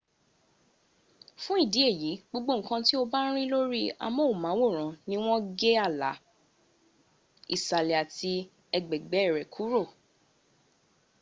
fun 1.43 1.59
idi 1.65 1.79
eyi 1.91 2.11
gbogbo 2.29 2.53
nkan 2.59 2.81
ti 2.87 2.93
o 3.01 3.03
ba 3.11 3.19
n 3.27 3.33
ri 3.35 3.43
lori 3.53 3.83
amohunmaworan 4.05 4.91
ni 5.07 5.15
won 5.25 5.41
ge 5.59 5.71
ala 5.87 6.11
okoe 6.17 6.29
isale 7.55 7.93
ati 8.03 8.33
egbegbe 8.77 9.19
re 9.35 9.43
kuro 9.53 9.83